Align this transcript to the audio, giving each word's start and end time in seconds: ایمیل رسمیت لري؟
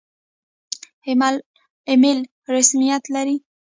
ایمیل 1.89 2.19
رسمیت 2.55 3.03
لري؟ 3.15 3.35